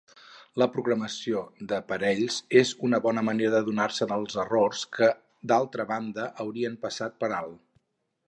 [0.59, 1.41] La programació
[1.73, 5.09] de parells és una bona manera d'adonar-se els errors que
[5.53, 7.61] d'altra banda hauríeu passat per alt.